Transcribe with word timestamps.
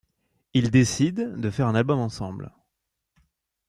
Ils 0.55 0.71
décident 0.71 1.37
de 1.37 1.49
faire 1.51 1.67
un 1.67 1.75
album 1.75 1.99
ensemble. 1.99 2.51